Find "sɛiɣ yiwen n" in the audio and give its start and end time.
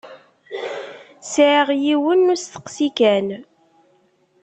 1.31-2.33